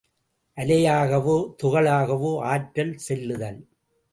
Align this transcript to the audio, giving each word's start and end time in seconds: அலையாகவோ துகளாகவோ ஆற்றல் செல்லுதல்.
அலையாகவோ 0.57 1.35
துகளாகவோ 1.63 2.31
ஆற்றல் 2.45 2.95
செல்லுதல். 2.97 3.61